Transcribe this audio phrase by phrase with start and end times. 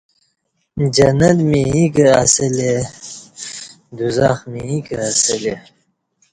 [0.95, 2.73] جنت می ییں کہ اسہ لے
[3.97, 5.55] دوزخ می ییں کہ اسہ لے